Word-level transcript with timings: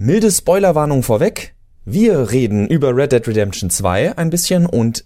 milde 0.00 0.30
Spoilerwarnung 0.30 1.02
vorweg. 1.02 1.54
Wir 1.84 2.30
reden 2.30 2.66
über 2.66 2.96
Red 2.96 3.12
Dead 3.12 3.28
Redemption 3.28 3.68
2 3.68 4.16
ein 4.16 4.30
bisschen 4.30 4.64
und 4.64 5.04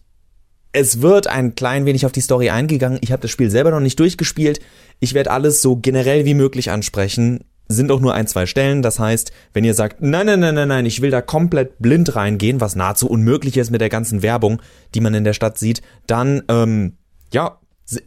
es 0.72 1.02
wird 1.02 1.26
ein 1.26 1.56
klein 1.56 1.84
wenig 1.84 2.06
auf 2.06 2.12
die 2.12 2.20
Story 2.20 2.50
eingegangen. 2.50 3.00
Ich 3.02 3.10
habe 3.10 3.20
das 3.20 3.33
Spiel 3.33 3.50
selber 3.50 3.72
noch 3.72 3.80
nicht 3.80 3.99
durchgespielt. 3.99 4.60
Ich 5.00 5.12
werde 5.12 5.33
alles 5.33 5.62
so 5.62 5.75
generell 5.75 6.25
wie 6.25 6.34
möglich 6.34 6.70
ansprechen. 6.70 7.41
Sind 7.67 7.91
auch 7.91 7.99
nur 7.99 8.14
ein, 8.14 8.29
zwei 8.29 8.46
Stellen. 8.46 8.82
Das 8.82 9.00
heißt, 9.00 9.32
wenn 9.52 9.64
ihr 9.64 9.75
sagt, 9.75 10.00
nein, 10.00 10.27
nein, 10.27 10.38
nein, 10.38 10.54
nein, 10.54 10.68
nein, 10.68 10.86
ich 10.86 11.02
will 11.02 11.11
da 11.11 11.22
komplett 11.22 11.80
blind 11.80 12.14
reingehen, 12.14 12.61
was 12.61 12.76
nahezu 12.76 13.11
unmöglich 13.11 13.56
ist 13.56 13.72
mit 13.72 13.80
der 13.80 13.88
ganzen 13.88 14.22
Werbung, 14.22 14.62
die 14.95 15.00
man 15.00 15.14
in 15.14 15.24
der 15.24 15.32
Stadt 15.32 15.58
sieht, 15.58 15.82
dann, 16.06 16.45
ähm, 16.48 16.98
ja, 17.32 17.58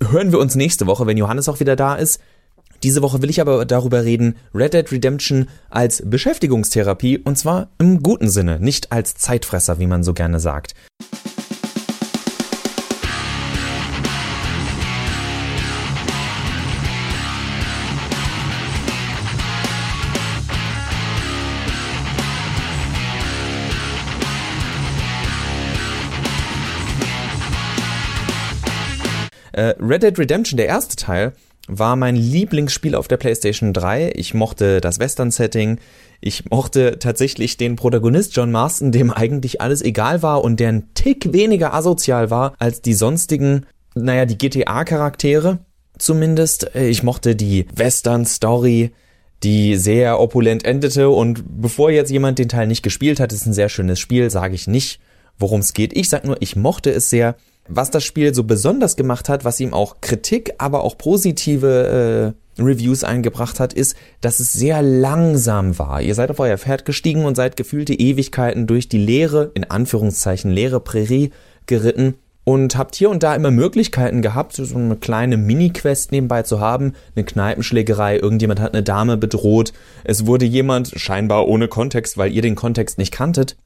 hören 0.09 0.31
wir 0.31 0.39
uns 0.39 0.55
nächste 0.55 0.87
Woche, 0.87 1.05
wenn 1.05 1.17
Johannes 1.17 1.49
auch 1.49 1.59
wieder 1.59 1.75
da 1.75 1.95
ist. 1.95 2.21
Diese 2.83 3.01
Woche 3.01 3.21
will 3.21 3.29
ich 3.29 3.41
aber 3.41 3.65
darüber 3.65 4.03
reden, 4.03 4.35
Red 4.53 4.73
Dead 4.73 4.91
Redemption 4.91 5.47
als 5.69 6.03
Beschäftigungstherapie 6.05 7.17
und 7.17 7.37
zwar 7.37 7.69
im 7.79 8.03
guten 8.03 8.29
Sinne, 8.29 8.59
nicht 8.59 8.91
als 8.91 9.15
Zeitfresser, 9.15 9.79
wie 9.79 9.87
man 9.87 10.03
so 10.03 10.13
gerne 10.13 10.39
sagt. 10.39 10.75
Äh, 29.51 29.73
Red 29.79 30.03
Dead 30.03 30.19
Redemption, 30.19 30.57
der 30.57 30.67
erste 30.67 30.95
Teil, 30.95 31.33
war 31.67 31.95
mein 31.95 32.15
Lieblingsspiel 32.15 32.95
auf 32.95 33.07
der 33.07 33.17
PlayStation 33.17 33.73
3. 33.73 34.13
Ich 34.15 34.33
mochte 34.33 34.81
das 34.81 34.99
Western-Setting. 34.99 35.79
Ich 36.21 36.49
mochte 36.49 36.97
tatsächlich 36.99 37.57
den 37.57 37.75
Protagonist 37.75 38.35
John 38.35 38.51
Marston, 38.51 38.91
dem 38.91 39.11
eigentlich 39.11 39.61
alles 39.61 39.81
egal 39.81 40.23
war 40.23 40.43
und 40.43 40.59
der 40.59 40.69
ein 40.69 40.93
Tick 40.93 41.33
weniger 41.33 41.73
asozial 41.73 42.31
war 42.31 42.53
als 42.57 42.81
die 42.81 42.93
sonstigen, 42.93 43.65
naja, 43.93 44.25
die 44.25 44.37
GTA-Charaktere 44.37 45.59
zumindest. 45.97 46.71
Ich 46.73 47.03
mochte 47.03 47.35
die 47.35 47.67
Western-Story, 47.75 48.91
die 49.43 49.75
sehr 49.75 50.19
opulent 50.19 50.65
endete 50.65 51.09
und 51.09 51.43
bevor 51.61 51.91
jetzt 51.91 52.09
jemand 52.09 52.39
den 52.39 52.49
Teil 52.49 52.67
nicht 52.67 52.81
gespielt 52.81 53.19
hat, 53.19 53.31
ist 53.33 53.45
ein 53.45 53.53
sehr 53.53 53.69
schönes 53.69 53.99
Spiel, 53.99 54.29
sage 54.29 54.55
ich 54.55 54.67
nicht, 54.67 54.99
worum 55.37 55.59
es 55.59 55.73
geht. 55.73 55.95
Ich 55.95 56.09
sag 56.09 56.25
nur, 56.25 56.41
ich 56.41 56.55
mochte 56.55 56.91
es 56.91 57.09
sehr 57.09 57.35
was 57.67 57.91
das 57.91 58.03
Spiel 58.03 58.33
so 58.33 58.43
besonders 58.43 58.95
gemacht 58.95 59.29
hat, 59.29 59.45
was 59.45 59.59
ihm 59.59 59.73
auch 59.73 60.01
Kritik, 60.01 60.53
aber 60.57 60.83
auch 60.83 60.97
positive 60.97 62.33
äh, 62.57 62.61
Reviews 62.61 63.03
eingebracht 63.03 63.59
hat, 63.59 63.73
ist, 63.73 63.95
dass 64.21 64.39
es 64.39 64.53
sehr 64.53 64.81
langsam 64.81 65.77
war. 65.77 66.01
Ihr 66.01 66.15
seid 66.15 66.31
auf 66.31 66.39
euer 66.39 66.57
Pferd 66.57 66.85
gestiegen 66.85 67.25
und 67.25 67.35
seid 67.35 67.55
gefühlte 67.55 67.93
Ewigkeiten 67.93 68.67
durch 68.67 68.89
die 68.89 68.97
leere, 68.97 69.51
in 69.53 69.69
Anführungszeichen 69.69 70.51
leere 70.51 70.79
Prärie 70.79 71.31
geritten 71.65 72.15
und 72.47 72.77
habt 72.77 72.95
hier 72.95 73.09
und 73.09 73.23
da 73.23 73.35
immer 73.35 73.51
Möglichkeiten 73.51 74.21
gehabt, 74.21 74.53
so 74.53 74.77
eine 74.77 74.95
kleine 74.95 75.35
Mini-Quest 75.35 76.13
nebenbei 76.13 76.43
zu 76.43 76.61
haben, 76.61 76.93
eine 77.13 77.25
Kneipenschlägerei, 77.25 78.17
irgendjemand 78.19 78.61
hat 78.61 78.73
eine 78.73 78.83
Dame 78.83 79.17
bedroht, 79.17 79.73
es 80.05 80.25
wurde 80.25 80.45
jemand, 80.45 80.93
scheinbar 80.95 81.47
ohne 81.49 81.67
Kontext, 81.67 82.17
weil 82.17 82.31
ihr 82.31 82.41
den 82.41 82.55
Kontext 82.55 82.97
nicht 82.99 83.11
kanntet, 83.11 83.57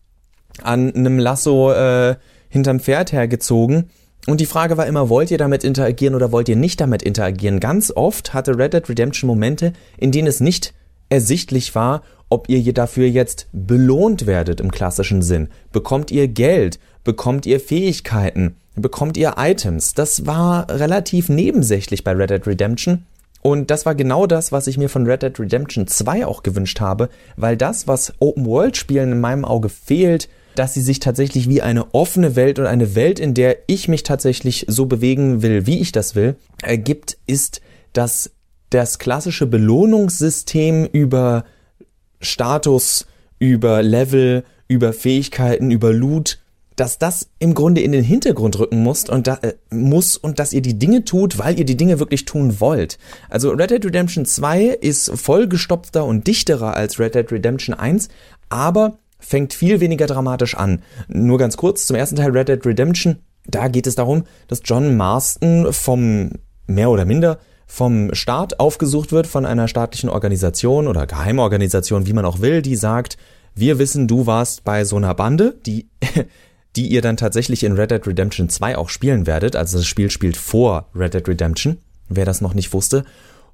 an 0.63 0.93
einem 0.95 1.19
Lasso 1.19 1.71
äh, 1.71 2.15
hinterm 2.51 2.79
Pferd 2.79 3.11
hergezogen. 3.11 3.89
Und 4.27 4.39
die 4.39 4.45
Frage 4.45 4.77
war 4.77 4.85
immer, 4.85 5.09
wollt 5.09 5.31
ihr 5.31 5.39
damit 5.39 5.63
interagieren 5.63 6.13
oder 6.13 6.31
wollt 6.31 6.47
ihr 6.47 6.55
nicht 6.55 6.79
damit 6.79 7.01
interagieren? 7.01 7.59
Ganz 7.59 7.91
oft 7.95 8.35
hatte 8.35 8.55
Red 8.55 8.73
Dead 8.73 8.87
Redemption 8.87 9.27
Momente, 9.27 9.73
in 9.97 10.11
denen 10.11 10.27
es 10.27 10.39
nicht 10.39 10.75
ersichtlich 11.09 11.73
war, 11.73 12.03
ob 12.29 12.47
ihr 12.47 12.73
dafür 12.73 13.07
jetzt 13.07 13.47
belohnt 13.51 14.27
werdet 14.27 14.61
im 14.61 14.71
klassischen 14.71 15.23
Sinn. 15.23 15.49
Bekommt 15.71 16.11
ihr 16.11 16.27
Geld? 16.27 16.79
Bekommt 17.03 17.47
ihr 17.47 17.59
Fähigkeiten? 17.59 18.57
Bekommt 18.75 19.17
ihr 19.17 19.33
Items? 19.37 19.95
Das 19.95 20.27
war 20.27 20.69
relativ 20.69 21.27
nebensächlich 21.27 22.03
bei 22.03 22.13
Red 22.13 22.29
Dead 22.29 22.47
Redemption. 22.47 23.05
Und 23.41 23.71
das 23.71 23.85
war 23.85 23.95
genau 23.95 24.27
das, 24.27 24.51
was 24.51 24.67
ich 24.67 24.77
mir 24.77 24.87
von 24.87 25.05
Red 25.05 25.23
Dead 25.23 25.39
Redemption 25.39 25.87
2 25.87 26.25
auch 26.27 26.43
gewünscht 26.43 26.79
habe, 26.79 27.09
weil 27.35 27.57
das, 27.57 27.87
was 27.87 28.13
Open 28.19 28.45
World 28.45 28.77
Spielen 28.77 29.11
in 29.11 29.19
meinem 29.19 29.45
Auge 29.45 29.69
fehlt, 29.69 30.29
dass 30.55 30.73
sie 30.73 30.81
sich 30.81 30.99
tatsächlich 30.99 31.49
wie 31.49 31.61
eine 31.61 31.93
offene 31.93 32.35
Welt 32.35 32.59
und 32.59 32.65
eine 32.65 32.95
Welt, 32.95 33.19
in 33.19 33.33
der 33.33 33.57
ich 33.67 33.87
mich 33.87 34.03
tatsächlich 34.03 34.65
so 34.67 34.85
bewegen 34.85 35.41
will, 35.41 35.65
wie 35.65 35.79
ich 35.79 35.91
das 35.91 36.15
will, 36.15 36.35
ergibt, 36.61 37.17
ist, 37.27 37.61
dass 37.93 38.31
das 38.69 38.99
klassische 38.99 39.47
Belohnungssystem 39.47 40.85
über 40.85 41.45
Status, 42.21 43.05
über 43.39 43.81
Level, 43.81 44.43
über 44.67 44.93
Fähigkeiten, 44.93 45.71
über 45.71 45.91
Loot, 45.91 46.39
dass 46.75 46.97
das 46.97 47.29
im 47.39 47.53
Grunde 47.53 47.81
in 47.81 47.91
den 47.91 48.03
Hintergrund 48.03 48.57
rücken 48.57 48.81
muss 48.81 49.09
und, 49.09 49.27
da, 49.27 49.35
äh, 49.41 49.53
muss 49.69 50.15
und 50.15 50.39
dass 50.39 50.53
ihr 50.53 50.61
die 50.61 50.79
Dinge 50.79 51.03
tut, 51.03 51.37
weil 51.37 51.59
ihr 51.59 51.65
die 51.65 51.77
Dinge 51.77 51.99
wirklich 51.99 52.25
tun 52.25 52.59
wollt. 52.59 52.97
Also 53.29 53.51
Red 53.51 53.71
Dead 53.71 53.85
Redemption 53.85 54.25
2 54.25 54.65
ist 54.67 55.11
vollgestopfter 55.11 56.05
und 56.05 56.25
dichterer 56.27 56.73
als 56.73 56.97
Red 56.97 57.15
Dead 57.15 57.31
Redemption 57.31 57.75
1, 57.75 58.07
aber 58.49 58.97
fängt 59.21 59.53
viel 59.53 59.79
weniger 59.79 60.07
dramatisch 60.07 60.55
an. 60.55 60.81
Nur 61.07 61.37
ganz 61.37 61.55
kurz 61.55 61.87
zum 61.87 61.95
ersten 61.95 62.17
Teil 62.17 62.31
Red 62.31 62.49
Dead 62.49 62.65
Redemption. 62.65 63.19
Da 63.45 63.69
geht 63.69 63.87
es 63.87 63.95
darum, 63.95 64.23
dass 64.47 64.61
John 64.65 64.97
Marston 64.97 65.71
vom 65.71 66.31
mehr 66.67 66.89
oder 66.89 67.05
minder 67.05 67.39
vom 67.65 68.13
Staat 68.13 68.59
aufgesucht 68.59 69.13
wird, 69.13 69.27
von 69.27 69.45
einer 69.45 69.69
staatlichen 69.69 70.09
Organisation 70.09 70.89
oder 70.89 71.07
Geheimorganisation, 71.07 72.05
wie 72.05 72.11
man 72.11 72.25
auch 72.25 72.41
will, 72.41 72.61
die 72.61 72.75
sagt, 72.75 73.17
wir 73.55 73.79
wissen, 73.79 74.09
du 74.09 74.25
warst 74.25 74.65
bei 74.65 74.83
so 74.83 74.97
einer 74.97 75.15
Bande, 75.15 75.55
die, 75.65 75.89
die 76.75 76.87
ihr 76.87 77.01
dann 77.01 77.15
tatsächlich 77.15 77.63
in 77.63 77.73
Red 77.73 77.91
Dead 77.91 78.05
Redemption 78.05 78.49
2 78.49 78.77
auch 78.77 78.89
spielen 78.89 79.25
werdet. 79.25 79.55
Also 79.55 79.77
das 79.77 79.87
Spiel 79.87 80.11
spielt 80.11 80.35
vor 80.35 80.89
Red 80.93 81.13
Dead 81.13 81.27
Redemption, 81.27 81.77
wer 82.09 82.25
das 82.25 82.41
noch 82.41 82.53
nicht 82.53 82.73
wusste. 82.73 83.05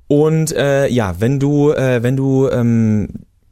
Und 0.07 0.51
äh, 0.55 0.88
ja, 0.88 1.16
wenn 1.19 1.39
du, 1.39 1.72
äh, 1.72 2.01
wenn 2.01 2.16
du 2.16 2.49
ähm, 2.49 3.09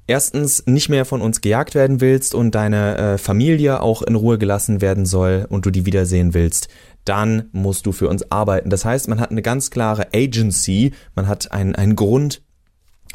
erstens 0.07 0.65
nicht 0.65 0.89
mehr 0.89 1.05
von 1.05 1.21
uns 1.21 1.41
gejagt 1.41 1.75
werden 1.75 2.01
willst 2.01 2.35
und 2.35 2.55
deine 2.55 2.97
äh, 2.97 3.17
Familie 3.17 3.81
auch 3.81 4.01
in 4.01 4.15
Ruhe 4.15 4.37
gelassen 4.37 4.81
werden 4.81 5.05
soll 5.05 5.45
und 5.49 5.65
du 5.65 5.71
die 5.71 5.85
wiedersehen 5.85 6.33
willst, 6.33 6.67
dann 7.05 7.49
musst 7.51 7.85
du 7.85 7.91
für 7.91 8.09
uns 8.09 8.31
arbeiten. 8.31 8.69
Das 8.69 8.85
heißt, 8.85 9.07
man 9.07 9.19
hat 9.19 9.31
eine 9.31 9.41
ganz 9.41 9.69
klare 9.69 10.07
Agency, 10.13 10.91
man 11.15 11.27
hat 11.27 11.51
einen, 11.51 11.75
einen 11.75 11.95
Grund, 11.95 12.41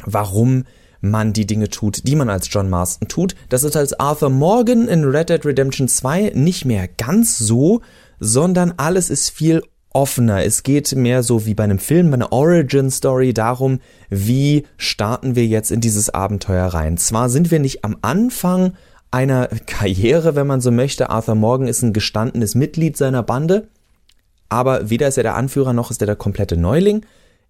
warum 0.05 0.63
man 1.01 1.33
die 1.33 1.47
Dinge 1.47 1.69
tut, 1.69 2.07
die 2.07 2.15
man 2.15 2.29
als 2.29 2.47
John 2.51 2.69
Marston 2.69 3.07
tut. 3.07 3.35
Das 3.49 3.63
ist 3.63 3.75
als 3.75 3.99
Arthur 3.99 4.29
Morgan 4.29 4.87
in 4.87 5.03
Red 5.03 5.29
Dead 5.29 5.45
Redemption 5.45 5.87
2 5.87 6.33
nicht 6.35 6.65
mehr 6.65 6.87
ganz 6.87 7.37
so, 7.37 7.81
sondern 8.19 8.75
alles 8.77 9.09
ist 9.09 9.31
viel 9.31 9.63
offener. 9.93 10.43
Es 10.43 10.63
geht 10.63 10.95
mehr 10.95 11.23
so 11.23 11.45
wie 11.45 11.53
bei 11.53 11.63
einem 11.63 11.79
Film, 11.79 12.09
bei 12.09 12.15
einer 12.15 12.31
Origin-Story 12.31 13.33
darum, 13.33 13.79
wie 14.09 14.65
starten 14.77 15.35
wir 15.35 15.45
jetzt 15.45 15.71
in 15.71 15.81
dieses 15.81 16.09
Abenteuer 16.09 16.67
rein. 16.67 16.97
Zwar 16.97 17.29
sind 17.29 17.51
wir 17.51 17.59
nicht 17.59 17.83
am 17.83 17.97
Anfang 18.01 18.73
einer 19.11 19.47
Karriere, 19.65 20.35
wenn 20.35 20.47
man 20.47 20.61
so 20.61 20.71
möchte. 20.71 21.09
Arthur 21.09 21.35
Morgan 21.35 21.67
ist 21.67 21.81
ein 21.81 21.93
gestandenes 21.93 22.55
Mitglied 22.55 22.95
seiner 22.95 23.23
Bande, 23.23 23.67
aber 24.49 24.89
weder 24.89 25.07
ist 25.07 25.17
er 25.17 25.23
der 25.23 25.35
Anführer 25.35 25.73
noch 25.73 25.91
ist 25.91 26.01
er 26.01 26.07
der 26.07 26.15
komplette 26.15 26.57
Neuling. 26.57 27.05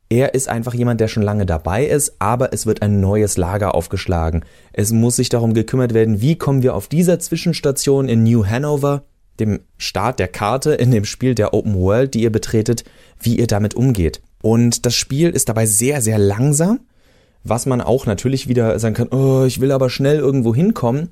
Er 0.10 0.34
ist 0.34 0.50
einfach 0.50 0.74
jemand, 0.74 1.00
der 1.00 1.08
schon 1.08 1.24
lange 1.24 1.46
dabei 1.46 1.86
ist, 1.86 2.16
aber 2.20 2.52
es 2.52 2.66
wird 2.66 2.82
ein 2.82 3.00
neues 3.00 3.38
Lager 3.38 3.74
aufgeschlagen. 3.74 4.44
Es 4.74 4.92
muss 4.92 5.16
sich 5.16 5.30
darum 5.30 5.54
gekümmert 5.54 5.94
werden, 5.94 6.20
wie 6.20 6.36
kommen 6.36 6.64
wir 6.64 6.76
auf 6.76 6.90
dieser 6.90 7.20
Zwischenstation 7.20 8.10
in 8.10 8.24
New 8.24 8.46
Hanover 8.46 9.04
dem 9.42 9.60
Start 9.78 10.20
der 10.20 10.28
Karte 10.28 10.74
in 10.74 10.92
dem 10.92 11.04
Spiel 11.04 11.36
der 11.36 11.54
Open 11.54 11.76
World, 11.76 12.14
die 12.14 12.22
ihr 12.22 12.32
betretet, 12.32 12.86
wie 13.20 13.38
ihr 13.38 13.48
damit 13.48 13.74
umgeht. 13.74 14.22
Und 14.42 14.86
das 14.86 14.96
Spiel 14.96 15.30
ist 15.30 15.50
dabei 15.50 15.66
sehr, 15.66 16.02
sehr 16.02 16.18
langsam, 16.18 16.80
was 17.44 17.66
man 17.66 17.82
auch 17.82 18.06
natürlich 18.06 18.48
wieder 18.48 18.80
sagen 18.80 18.96
kann, 18.96 19.10
oh, 19.10 19.44
ich 19.46 19.60
will 19.60 19.72
aber 19.72 19.90
schnell 19.90 20.18
irgendwo 20.18 20.56
hinkommen. 20.56 21.10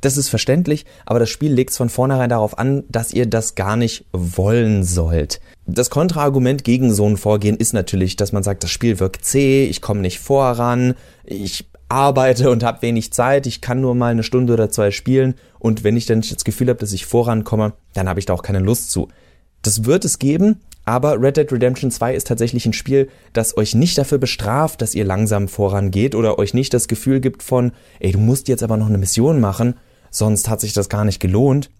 Das 0.00 0.16
ist 0.16 0.28
verständlich, 0.28 0.86
aber 1.06 1.18
das 1.18 1.28
Spiel 1.28 1.52
legt 1.52 1.70
es 1.70 1.76
von 1.76 1.88
vornherein 1.88 2.30
darauf 2.30 2.56
an, 2.56 2.84
dass 2.88 3.12
ihr 3.12 3.26
das 3.26 3.56
gar 3.56 3.76
nicht 3.76 4.04
wollen 4.12 4.84
sollt. 4.84 5.40
Das 5.66 5.90
Kontraargument 5.90 6.62
gegen 6.62 6.94
so 6.94 7.04
ein 7.04 7.16
Vorgehen 7.16 7.56
ist 7.56 7.72
natürlich, 7.72 8.14
dass 8.14 8.30
man 8.30 8.44
sagt, 8.44 8.62
das 8.62 8.70
Spiel 8.70 9.00
wirkt 9.00 9.24
zäh, 9.24 9.64
ich 9.64 9.82
komme 9.82 10.00
nicht 10.00 10.20
voran, 10.20 10.94
ich 11.24 11.66
arbeite 11.88 12.50
und 12.50 12.62
habe 12.62 12.82
wenig 12.82 13.12
Zeit, 13.12 13.46
ich 13.46 13.60
kann 13.60 13.80
nur 13.80 13.94
mal 13.94 14.10
eine 14.10 14.22
Stunde 14.22 14.52
oder 14.52 14.70
zwei 14.70 14.90
spielen 14.90 15.34
und 15.58 15.84
wenn 15.84 15.96
ich 15.96 16.06
dann 16.06 16.20
das 16.20 16.44
Gefühl 16.44 16.68
habe, 16.68 16.78
dass 16.78 16.92
ich 16.92 17.06
vorankomme, 17.06 17.72
dann 17.94 18.08
habe 18.08 18.20
ich 18.20 18.26
da 18.26 18.34
auch 18.34 18.42
keine 18.42 18.60
Lust 18.60 18.90
zu. 18.90 19.08
Das 19.62 19.84
wird 19.84 20.04
es 20.04 20.18
geben, 20.18 20.60
aber 20.84 21.20
Red 21.20 21.36
Dead 21.36 21.52
Redemption 21.52 21.90
2 21.90 22.14
ist 22.14 22.26
tatsächlich 22.26 22.64
ein 22.66 22.72
Spiel, 22.72 23.08
das 23.32 23.56
euch 23.56 23.74
nicht 23.74 23.98
dafür 23.98 24.18
bestraft, 24.18 24.80
dass 24.80 24.94
ihr 24.94 25.04
langsam 25.04 25.48
vorangeht 25.48 26.14
oder 26.14 26.38
euch 26.38 26.54
nicht 26.54 26.72
das 26.72 26.88
Gefühl 26.88 27.20
gibt 27.20 27.42
von, 27.42 27.72
ey, 28.00 28.12
du 28.12 28.18
musst 28.18 28.48
jetzt 28.48 28.62
aber 28.62 28.76
noch 28.76 28.86
eine 28.86 28.98
Mission 28.98 29.40
machen, 29.40 29.74
sonst 30.10 30.48
hat 30.48 30.60
sich 30.60 30.72
das 30.72 30.88
gar 30.88 31.04
nicht 31.04 31.20
gelohnt, 31.20 31.70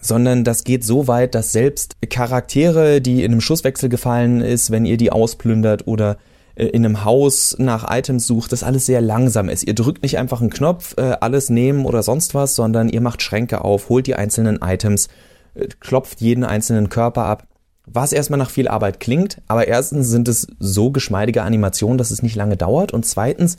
sondern 0.00 0.42
das 0.42 0.64
geht 0.64 0.84
so 0.84 1.06
weit, 1.06 1.34
dass 1.34 1.52
selbst 1.52 1.96
Charaktere, 2.10 3.00
die 3.00 3.22
in 3.22 3.32
einem 3.32 3.40
Schusswechsel 3.40 3.88
gefallen 3.88 4.40
ist, 4.40 4.70
wenn 4.70 4.84
ihr 4.84 4.96
die 4.96 5.12
ausplündert 5.12 5.86
oder 5.86 6.18
in 6.54 6.84
einem 6.84 7.04
Haus 7.04 7.56
nach 7.58 7.86
Items 7.90 8.26
sucht, 8.26 8.52
das 8.52 8.62
alles 8.62 8.86
sehr 8.86 9.00
langsam 9.00 9.48
ist. 9.48 9.66
Ihr 9.66 9.74
drückt 9.74 10.02
nicht 10.02 10.18
einfach 10.18 10.40
einen 10.40 10.50
Knopf, 10.50 10.94
äh, 10.98 11.16
alles 11.20 11.50
nehmen 11.50 11.86
oder 11.86 12.02
sonst 12.02 12.34
was, 12.34 12.54
sondern 12.54 12.88
ihr 12.88 13.00
macht 13.00 13.22
Schränke 13.22 13.64
auf, 13.64 13.88
holt 13.88 14.06
die 14.06 14.14
einzelnen 14.14 14.60
Items, 14.62 15.08
äh, 15.54 15.68
klopft 15.80 16.20
jeden 16.20 16.44
einzelnen 16.44 16.88
Körper 16.88 17.24
ab. 17.24 17.46
Was 17.86 18.12
erstmal 18.12 18.38
nach 18.38 18.50
viel 18.50 18.68
Arbeit 18.68 19.00
klingt, 19.00 19.40
aber 19.48 19.66
erstens 19.66 20.08
sind 20.08 20.28
es 20.28 20.46
so 20.60 20.90
geschmeidige 20.90 21.42
Animationen, 21.42 21.98
dass 21.98 22.10
es 22.10 22.22
nicht 22.22 22.36
lange 22.36 22.56
dauert 22.56 22.92
und 22.92 23.04
zweitens 23.04 23.56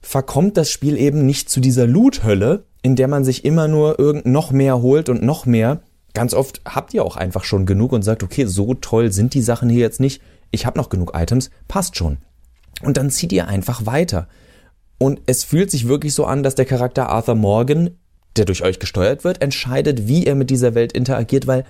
verkommt 0.00 0.56
das 0.56 0.70
Spiel 0.70 0.96
eben 0.96 1.26
nicht 1.26 1.50
zu 1.50 1.60
dieser 1.60 1.86
Loot-Hölle, 1.86 2.64
in 2.82 2.96
der 2.96 3.08
man 3.08 3.24
sich 3.24 3.44
immer 3.44 3.68
nur 3.68 3.98
irgend 3.98 4.26
noch 4.26 4.52
mehr 4.52 4.80
holt 4.82 5.08
und 5.08 5.22
noch 5.22 5.46
mehr. 5.46 5.80
Ganz 6.14 6.34
oft 6.34 6.62
habt 6.64 6.94
ihr 6.94 7.04
auch 7.04 7.16
einfach 7.16 7.44
schon 7.44 7.66
genug 7.66 7.92
und 7.92 8.02
sagt, 8.02 8.22
okay, 8.22 8.46
so 8.46 8.74
toll 8.74 9.12
sind 9.12 9.34
die 9.34 9.42
Sachen 9.42 9.68
hier 9.68 9.80
jetzt 9.80 10.00
nicht. 10.00 10.22
Ich 10.50 10.66
habe 10.66 10.78
noch 10.78 10.88
genug 10.88 11.12
Items, 11.14 11.50
passt 11.68 11.96
schon. 11.96 12.18
Und 12.82 12.96
dann 12.96 13.10
zieht 13.10 13.32
ihr 13.32 13.46
einfach 13.46 13.86
weiter. 13.86 14.28
Und 14.98 15.20
es 15.26 15.44
fühlt 15.44 15.70
sich 15.70 15.88
wirklich 15.88 16.14
so 16.14 16.24
an, 16.24 16.42
dass 16.42 16.54
der 16.54 16.64
Charakter 16.64 17.08
Arthur 17.08 17.34
Morgan, 17.34 17.90
der 18.36 18.44
durch 18.44 18.62
euch 18.62 18.78
gesteuert 18.78 19.24
wird, 19.24 19.42
entscheidet, 19.42 20.06
wie 20.06 20.26
er 20.26 20.34
mit 20.34 20.50
dieser 20.50 20.74
Welt 20.74 20.92
interagiert, 20.92 21.46
weil, 21.46 21.64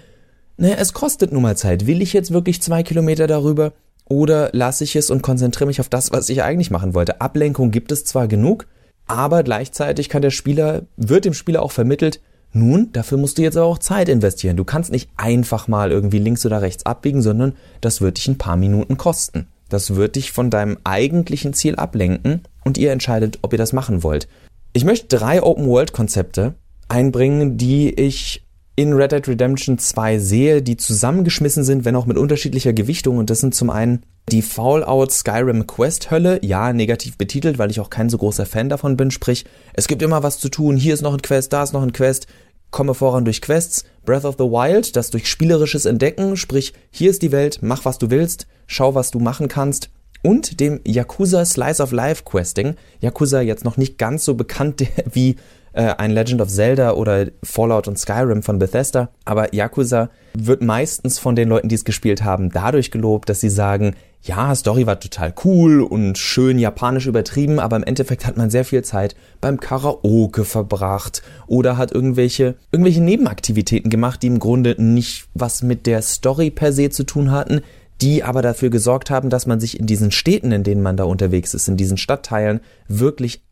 naja, 0.56 0.76
es 0.78 0.92
kostet 0.92 1.32
nun 1.32 1.42
mal 1.42 1.56
Zeit. 1.56 1.86
Will 1.86 2.02
ich 2.02 2.12
jetzt 2.12 2.32
wirklich 2.32 2.60
zwei 2.60 2.82
Kilometer 2.82 3.26
darüber 3.26 3.72
oder 4.06 4.50
lasse 4.52 4.84
ich 4.84 4.96
es 4.96 5.10
und 5.10 5.22
konzentriere 5.22 5.68
mich 5.68 5.80
auf 5.80 5.88
das, 5.88 6.12
was 6.12 6.28
ich 6.28 6.42
eigentlich 6.42 6.70
machen 6.70 6.94
wollte? 6.94 7.20
Ablenkung 7.20 7.70
gibt 7.70 7.92
es 7.92 8.04
zwar 8.04 8.26
genug, 8.26 8.66
aber 9.06 9.42
gleichzeitig 9.42 10.08
kann 10.08 10.22
der 10.22 10.30
Spieler, 10.30 10.82
wird 10.96 11.24
dem 11.24 11.34
Spieler 11.34 11.62
auch 11.62 11.72
vermittelt, 11.72 12.20
nun, 12.52 12.90
dafür 12.92 13.18
musst 13.18 13.38
du 13.38 13.42
jetzt 13.42 13.56
aber 13.56 13.66
auch 13.66 13.78
Zeit 13.78 14.08
investieren. 14.08 14.56
Du 14.56 14.64
kannst 14.64 14.90
nicht 14.90 15.08
einfach 15.16 15.68
mal 15.68 15.92
irgendwie 15.92 16.18
links 16.18 16.44
oder 16.44 16.62
rechts 16.62 16.84
abbiegen, 16.84 17.22
sondern 17.22 17.54
das 17.80 18.00
wird 18.00 18.18
dich 18.18 18.28
ein 18.28 18.38
paar 18.38 18.56
Minuten 18.56 18.96
kosten. 18.96 19.46
Das 19.68 19.94
wird 19.94 20.16
dich 20.16 20.32
von 20.32 20.50
deinem 20.50 20.78
eigentlichen 20.82 21.54
Ziel 21.54 21.76
ablenken 21.76 22.42
und 22.64 22.76
ihr 22.76 22.90
entscheidet, 22.90 23.38
ob 23.42 23.52
ihr 23.52 23.58
das 23.58 23.72
machen 23.72 24.02
wollt. 24.02 24.26
Ich 24.72 24.84
möchte 24.84 25.16
drei 25.16 25.42
Open-World-Konzepte 25.42 26.54
einbringen, 26.88 27.56
die 27.56 27.90
ich 27.90 28.44
in 28.80 28.94
Red 28.94 29.12
Dead 29.12 29.28
Redemption 29.28 29.76
2 29.76 30.18
sehe, 30.18 30.62
die 30.62 30.78
zusammengeschmissen 30.78 31.64
sind, 31.64 31.84
wenn 31.84 31.96
auch 31.96 32.06
mit 32.06 32.16
unterschiedlicher 32.16 32.72
Gewichtung. 32.72 33.18
Und 33.18 33.28
das 33.28 33.40
sind 33.40 33.54
zum 33.54 33.68
einen 33.68 34.04
die 34.30 34.40
Fallout 34.40 35.12
Skyrim 35.12 35.66
Quest 35.66 36.10
Hölle, 36.10 36.38
ja, 36.42 36.72
negativ 36.72 37.18
betitelt, 37.18 37.58
weil 37.58 37.70
ich 37.70 37.78
auch 37.78 37.90
kein 37.90 38.08
so 38.08 38.16
großer 38.16 38.46
Fan 38.46 38.70
davon 38.70 38.96
bin, 38.96 39.10
sprich, 39.10 39.44
es 39.74 39.86
gibt 39.86 40.00
immer 40.00 40.22
was 40.22 40.38
zu 40.38 40.48
tun, 40.48 40.78
hier 40.78 40.94
ist 40.94 41.02
noch 41.02 41.12
ein 41.12 41.20
Quest, 41.20 41.52
da 41.52 41.62
ist 41.62 41.74
noch 41.74 41.82
ein 41.82 41.92
Quest, 41.92 42.26
komme 42.70 42.94
voran 42.94 43.26
durch 43.26 43.42
Quests. 43.42 43.84
Breath 44.06 44.24
of 44.24 44.36
the 44.38 44.44
Wild, 44.44 44.96
das 44.96 45.10
durch 45.10 45.28
spielerisches 45.28 45.84
Entdecken, 45.84 46.38
sprich, 46.38 46.72
hier 46.90 47.10
ist 47.10 47.20
die 47.20 47.32
Welt, 47.32 47.58
mach 47.60 47.84
was 47.84 47.98
du 47.98 48.08
willst, 48.08 48.46
schau 48.66 48.94
was 48.94 49.10
du 49.10 49.18
machen 49.18 49.48
kannst. 49.48 49.90
Und 50.22 50.58
dem 50.60 50.80
Yakuza 50.86 51.44
Slice 51.44 51.82
of 51.82 51.92
Life 51.92 52.24
Questing. 52.24 52.76
Yakuza 53.00 53.42
jetzt 53.42 53.64
noch 53.64 53.76
nicht 53.76 53.98
ganz 53.98 54.24
so 54.24 54.34
bekannt 54.34 54.86
wie 55.12 55.36
äh, 55.72 55.94
ein 55.98 56.10
Legend 56.10 56.40
of 56.40 56.48
Zelda 56.48 56.92
oder 56.92 57.26
Fallout 57.42 57.88
und 57.88 57.98
Skyrim 57.98 58.42
von 58.42 58.58
Bethesda. 58.58 59.10
Aber 59.24 59.54
Yakuza 59.54 60.10
wird 60.34 60.62
meistens 60.62 61.18
von 61.18 61.36
den 61.36 61.48
Leuten, 61.48 61.68
die 61.68 61.74
es 61.74 61.84
gespielt 61.84 62.24
haben, 62.24 62.50
dadurch 62.50 62.90
gelobt, 62.90 63.28
dass 63.28 63.40
sie 63.40 63.50
sagen, 63.50 63.94
ja, 64.22 64.54
Story 64.54 64.86
war 64.86 65.00
total 65.00 65.34
cool 65.44 65.80
und 65.80 66.18
schön 66.18 66.58
japanisch 66.58 67.06
übertrieben, 67.06 67.58
aber 67.58 67.76
im 67.76 67.84
Endeffekt 67.84 68.26
hat 68.26 68.36
man 68.36 68.50
sehr 68.50 68.66
viel 68.66 68.82
Zeit 68.82 69.16
beim 69.40 69.58
Karaoke 69.58 70.44
verbracht 70.44 71.22
oder 71.46 71.78
hat 71.78 71.92
irgendwelche, 71.92 72.56
irgendwelche 72.70 73.00
Nebenaktivitäten 73.00 73.90
gemacht, 73.90 74.22
die 74.22 74.26
im 74.26 74.38
Grunde 74.38 74.74
nicht 74.78 75.28
was 75.32 75.62
mit 75.62 75.86
der 75.86 76.02
Story 76.02 76.50
per 76.50 76.72
se 76.72 76.90
zu 76.90 77.04
tun 77.04 77.30
hatten, 77.30 77.62
die 78.02 78.22
aber 78.22 78.42
dafür 78.42 78.70
gesorgt 78.70 79.10
haben, 79.10 79.30
dass 79.30 79.46
man 79.46 79.60
sich 79.60 79.78
in 79.78 79.86
diesen 79.86 80.10
Städten, 80.10 80.52
in 80.52 80.64
denen 80.64 80.82
man 80.82 80.96
da 80.96 81.04
unterwegs 81.04 81.54
ist, 81.54 81.68
in 81.68 81.76
diesen 81.76 81.96
Stadtteilen 81.96 82.60
wirklich 82.88 83.42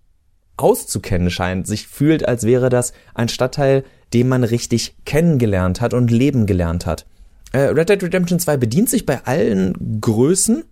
auszukennen 0.58 1.30
scheint, 1.30 1.66
sich 1.66 1.86
fühlt, 1.86 2.26
als 2.26 2.44
wäre 2.44 2.68
das 2.68 2.92
ein 3.14 3.28
Stadtteil, 3.28 3.84
den 4.12 4.28
man 4.28 4.44
richtig 4.44 4.96
kennengelernt 5.04 5.80
hat 5.80 5.94
und 5.94 6.10
leben 6.10 6.46
gelernt 6.46 6.86
hat. 6.86 7.06
Äh, 7.52 7.60
Red 7.60 7.88
Dead 7.88 8.02
Redemption 8.02 8.38
2 8.38 8.56
bedient 8.56 8.90
sich 8.90 9.06
bei 9.06 9.24
allen 9.24 10.00
Größen 10.00 10.64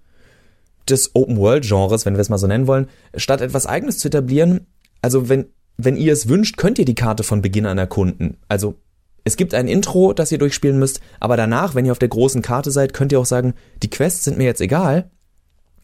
des 0.88 1.15
Open-World-Genres, 1.15 2.06
wenn 2.06 2.15
wir 2.15 2.21
es 2.21 2.29
mal 2.29 2.38
so 2.38 2.47
nennen 2.47 2.67
wollen, 2.67 2.88
statt 3.17 3.41
etwas 3.41 3.67
Eigenes 3.67 3.99
zu 3.99 4.09
etablieren. 4.09 4.67
Also 5.03 5.29
wenn, 5.29 5.47
wenn 5.77 5.97
ihr 5.97 6.12
es 6.12 6.29
wünscht, 6.29 6.56
könnt 6.56 6.79
ihr 6.79 6.85
die 6.85 6.94
Karte 6.94 7.23
von 7.23 7.43
Beginn 7.43 7.67
an 7.67 7.79
erkunden. 7.79 8.37
Also 8.49 8.77
es 9.25 9.37
gibt 9.37 9.55
ein 9.55 9.69
Intro, 9.69 10.12
das 10.12 10.31
ihr 10.31 10.38
durchspielen 10.38 10.79
müsst, 10.79 11.00
aber 11.19 11.37
danach, 11.37 11.75
wenn 11.75 11.85
ihr 11.85 11.93
auf 11.93 11.99
der 11.99 12.09
großen 12.09 12.43
Karte 12.43 12.71
seid, 12.71 12.94
könnt 12.94 13.11
ihr 13.11 13.19
auch 13.19 13.27
sagen, 13.27 13.55
die 13.83 13.91
Quests 13.91 14.25
sind 14.25 14.38
mir 14.38 14.44
jetzt 14.44 14.61
egal. 14.61 15.11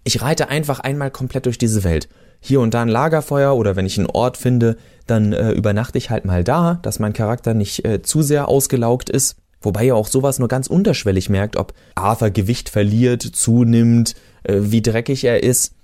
Ich 0.05 0.23
reite 0.23 0.49
einfach 0.49 0.81
einmal 0.81 1.11
komplett 1.11 1.47
durch 1.47 1.59
diese 1.59 1.85
Welt 1.85 2.09
hier 2.45 2.61
und 2.61 2.75
da 2.75 2.83
ein 2.83 2.89
Lagerfeuer 2.89 3.55
oder 3.55 3.77
wenn 3.77 3.87
ich 3.87 3.97
einen 3.99 4.11
Ort 4.11 4.37
finde, 4.37 4.77
dann 5.07 5.33
äh, 5.33 5.53
übernachte 5.53 5.97
ich 5.97 6.11
halt 6.11 6.25
mal 6.25 6.43
da, 6.43 6.81
dass 6.83 6.99
mein 6.99 7.13
Charakter 7.13 7.55
nicht 7.55 7.85
äh, 7.85 8.03
zu 8.03 8.21
sehr 8.21 8.49
ausgelaugt 8.49 9.09
ist. 9.09 9.37
Wobei 9.61 9.87
ihr 9.87 9.97
auch 9.97 10.09
sowas 10.09 10.41
nur 10.41 10.49
ganz 10.49 10.67
unterschwellig 10.67 11.31
merkt, 11.31 11.57
ob 11.57 11.73
Arthur 11.95 12.31
Gewicht 12.31 12.69
verliert, 12.69 13.23
zunimmt, 13.23 14.17
äh, 14.43 14.57
wie 14.59 14.83
dreckig 14.83 15.23
er 15.23 15.45
ist. 15.45 15.75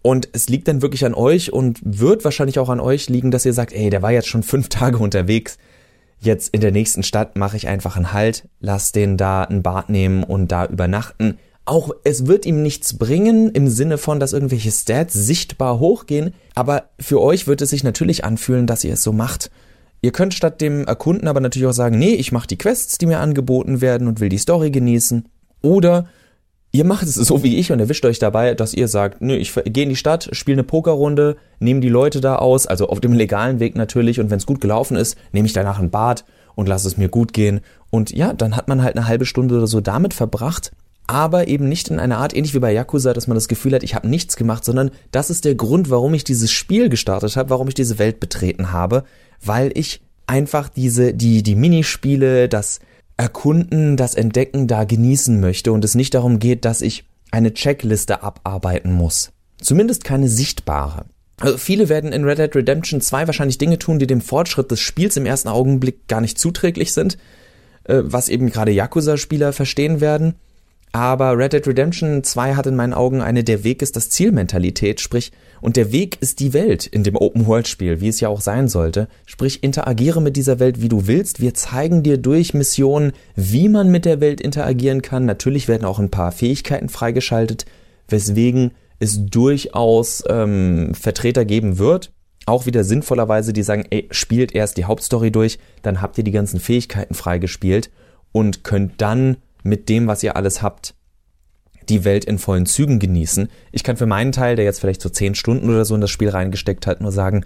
Und 0.00 0.28
es 0.32 0.48
liegt 0.48 0.68
dann 0.68 0.80
wirklich 0.80 1.04
an 1.04 1.12
euch 1.12 1.52
und 1.52 1.80
wird 1.82 2.24
wahrscheinlich 2.24 2.58
auch 2.58 2.70
an 2.70 2.80
euch 2.80 3.10
liegen, 3.10 3.30
dass 3.30 3.44
ihr 3.44 3.52
sagt, 3.52 3.74
ey, 3.74 3.90
der 3.90 4.00
war 4.00 4.12
jetzt 4.12 4.28
schon 4.28 4.42
fünf 4.42 4.68
Tage 4.70 4.96
unterwegs. 4.96 5.58
Jetzt 6.18 6.54
in 6.54 6.62
der 6.62 6.72
nächsten 6.72 7.02
Stadt 7.02 7.36
mache 7.36 7.58
ich 7.58 7.68
einfach 7.68 7.96
einen 7.96 8.14
Halt, 8.14 8.48
lass 8.58 8.92
den 8.92 9.18
da 9.18 9.42
ein 9.42 9.62
Bad 9.62 9.90
nehmen 9.90 10.24
und 10.24 10.50
da 10.50 10.64
übernachten 10.64 11.36
auch 11.66 11.90
es 12.04 12.26
wird 12.26 12.46
ihm 12.46 12.62
nichts 12.62 12.96
bringen 12.96 13.50
im 13.50 13.68
Sinne 13.68 13.98
von, 13.98 14.20
dass 14.20 14.32
irgendwelche 14.32 14.70
Stats 14.70 15.14
sichtbar 15.14 15.80
hochgehen, 15.80 16.32
aber 16.54 16.84
für 16.98 17.20
euch 17.20 17.46
wird 17.46 17.60
es 17.60 17.70
sich 17.70 17.84
natürlich 17.84 18.24
anfühlen, 18.24 18.66
dass 18.66 18.84
ihr 18.84 18.94
es 18.94 19.02
so 19.02 19.12
macht. 19.12 19.50
Ihr 20.00 20.12
könnt 20.12 20.34
statt 20.34 20.60
dem 20.60 20.86
Erkunden 20.86 21.26
aber 21.26 21.40
natürlich 21.40 21.66
auch 21.66 21.72
sagen, 21.72 21.98
nee, 21.98 22.14
ich 22.14 22.30
mache 22.30 22.46
die 22.46 22.58
Quests, 22.58 22.98
die 22.98 23.06
mir 23.06 23.18
angeboten 23.18 23.80
werden 23.80 24.06
und 24.06 24.20
will 24.20 24.28
die 24.28 24.38
Story 24.38 24.70
genießen. 24.70 25.26
Oder 25.62 26.06
ihr 26.70 26.84
macht 26.84 27.04
es 27.06 27.14
so 27.14 27.42
wie 27.42 27.56
ich 27.56 27.72
und 27.72 27.80
erwischt 27.80 28.04
euch 28.04 28.20
dabei, 28.20 28.54
dass 28.54 28.72
ihr 28.72 28.86
sagt, 28.86 29.20
nö, 29.20 29.34
ich 29.34 29.52
gehe 29.52 29.82
in 29.82 29.88
die 29.88 29.96
Stadt, 29.96 30.28
spiele 30.32 30.56
eine 30.56 30.64
Pokerrunde, 30.64 31.36
nehme 31.58 31.80
die 31.80 31.88
Leute 31.88 32.20
da 32.20 32.36
aus, 32.36 32.68
also 32.68 32.88
auf 32.88 33.00
dem 33.00 33.12
legalen 33.12 33.58
Weg 33.58 33.74
natürlich 33.74 34.20
und 34.20 34.30
wenn 34.30 34.38
es 34.38 34.46
gut 34.46 34.60
gelaufen 34.60 34.96
ist, 34.96 35.18
nehme 35.32 35.46
ich 35.46 35.52
danach 35.52 35.80
ein 35.80 35.90
Bad 35.90 36.24
und 36.54 36.68
lasse 36.68 36.86
es 36.86 36.96
mir 36.96 37.08
gut 37.08 37.32
gehen. 37.32 37.60
Und 37.90 38.12
ja, 38.12 38.32
dann 38.32 38.54
hat 38.54 38.68
man 38.68 38.84
halt 38.84 38.96
eine 38.96 39.08
halbe 39.08 39.26
Stunde 39.26 39.56
oder 39.56 39.66
so 39.66 39.80
damit 39.80 40.14
verbracht, 40.14 40.70
aber 41.06 41.48
eben 41.48 41.68
nicht 41.68 41.88
in 41.88 41.98
einer 41.98 42.18
Art, 42.18 42.34
ähnlich 42.34 42.54
wie 42.54 42.58
bei 42.58 42.72
Yakuza, 42.72 43.12
dass 43.12 43.26
man 43.26 43.36
das 43.36 43.48
Gefühl 43.48 43.74
hat, 43.74 43.82
ich 43.82 43.94
habe 43.94 44.08
nichts 44.08 44.36
gemacht, 44.36 44.64
sondern 44.64 44.90
das 45.12 45.30
ist 45.30 45.44
der 45.44 45.54
Grund, 45.54 45.90
warum 45.90 46.14
ich 46.14 46.24
dieses 46.24 46.50
Spiel 46.50 46.88
gestartet 46.88 47.36
habe, 47.36 47.50
warum 47.50 47.68
ich 47.68 47.74
diese 47.74 47.98
Welt 47.98 48.20
betreten 48.20 48.72
habe, 48.72 49.04
weil 49.44 49.70
ich 49.74 50.00
einfach 50.26 50.68
diese, 50.68 51.14
die, 51.14 51.42
die 51.42 51.54
Minispiele, 51.54 52.48
das 52.48 52.80
Erkunden, 53.16 53.96
das 53.96 54.14
Entdecken 54.14 54.66
da 54.66 54.84
genießen 54.84 55.40
möchte 55.40 55.72
und 55.72 55.84
es 55.84 55.94
nicht 55.94 56.14
darum 56.14 56.38
geht, 56.38 56.64
dass 56.64 56.82
ich 56.82 57.04
eine 57.30 57.54
Checkliste 57.54 58.22
abarbeiten 58.22 58.92
muss. 58.92 59.32
Zumindest 59.60 60.04
keine 60.04 60.28
sichtbare. 60.28 61.06
Also 61.38 61.58
viele 61.58 61.88
werden 61.88 62.12
in 62.12 62.24
Red 62.24 62.38
Dead 62.38 62.54
Redemption 62.54 63.00
2 63.00 63.26
wahrscheinlich 63.26 63.58
Dinge 63.58 63.78
tun, 63.78 63.98
die 63.98 64.06
dem 64.06 64.20
Fortschritt 64.20 64.70
des 64.70 64.80
Spiels 64.80 65.16
im 65.16 65.26
ersten 65.26 65.48
Augenblick 65.48 66.08
gar 66.08 66.20
nicht 66.20 66.38
zuträglich 66.38 66.92
sind, 66.92 67.18
äh, 67.84 68.00
was 68.02 68.28
eben 68.28 68.50
gerade 68.50 68.72
Yakuza-Spieler 68.72 69.52
verstehen 69.52 70.00
werden. 70.00 70.34
Aber 70.96 71.36
Red 71.36 71.52
Dead 71.52 71.66
Redemption 71.66 72.24
2 72.24 72.54
hat 72.54 72.66
in 72.66 72.74
meinen 72.74 72.94
Augen 72.94 73.20
eine 73.20 73.44
Der 73.44 73.64
Weg 73.64 73.82
ist 73.82 73.96
das 73.96 74.08
Ziel 74.08 74.32
Mentalität, 74.32 74.98
sprich, 74.98 75.30
und 75.60 75.76
der 75.76 75.92
Weg 75.92 76.16
ist 76.22 76.40
die 76.40 76.54
Welt 76.54 76.86
in 76.86 77.04
dem 77.04 77.16
Open 77.16 77.46
World 77.46 77.68
Spiel, 77.68 78.00
wie 78.00 78.08
es 78.08 78.20
ja 78.20 78.30
auch 78.30 78.40
sein 78.40 78.66
sollte. 78.66 79.06
Sprich, 79.26 79.62
interagiere 79.62 80.22
mit 80.22 80.36
dieser 80.36 80.58
Welt, 80.58 80.80
wie 80.80 80.88
du 80.88 81.06
willst. 81.06 81.38
Wir 81.38 81.52
zeigen 81.52 82.02
dir 82.02 82.16
durch 82.16 82.54
Missionen, 82.54 83.12
wie 83.34 83.68
man 83.68 83.90
mit 83.90 84.06
der 84.06 84.22
Welt 84.22 84.40
interagieren 84.40 85.02
kann. 85.02 85.26
Natürlich 85.26 85.68
werden 85.68 85.84
auch 85.84 85.98
ein 85.98 86.10
paar 86.10 86.32
Fähigkeiten 86.32 86.88
freigeschaltet, 86.88 87.66
weswegen 88.08 88.70
es 88.98 89.26
durchaus 89.26 90.24
ähm, 90.30 90.94
Vertreter 90.94 91.44
geben 91.44 91.76
wird, 91.76 92.10
auch 92.46 92.64
wieder 92.64 92.84
sinnvollerweise, 92.84 93.52
die 93.52 93.62
sagen, 93.62 93.84
ey, 93.90 94.08
spielt 94.12 94.54
erst 94.54 94.78
die 94.78 94.86
Hauptstory 94.86 95.30
durch, 95.30 95.58
dann 95.82 96.00
habt 96.00 96.16
ihr 96.16 96.24
die 96.24 96.32
ganzen 96.32 96.58
Fähigkeiten 96.58 97.12
freigespielt 97.12 97.90
und 98.32 98.64
könnt 98.64 99.02
dann 99.02 99.36
mit 99.66 99.88
dem, 99.88 100.06
was 100.06 100.22
ihr 100.22 100.36
alles 100.36 100.62
habt, 100.62 100.94
die 101.88 102.04
Welt 102.04 102.24
in 102.24 102.38
vollen 102.38 102.66
Zügen 102.66 102.98
genießen. 102.98 103.48
Ich 103.72 103.84
kann 103.84 103.96
für 103.96 104.06
meinen 104.06 104.32
Teil, 104.32 104.56
der 104.56 104.64
jetzt 104.64 104.80
vielleicht 104.80 105.02
so 105.02 105.08
zehn 105.08 105.34
Stunden 105.34 105.68
oder 105.68 105.84
so 105.84 105.94
in 105.94 106.00
das 106.00 106.10
Spiel 106.10 106.28
reingesteckt 106.28 106.86
hat, 106.86 107.00
nur 107.00 107.12
sagen, 107.12 107.44